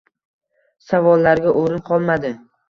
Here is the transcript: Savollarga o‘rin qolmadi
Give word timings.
Savollarga 0.91 1.53
o‘rin 1.61 1.85
qolmadi 1.91 2.35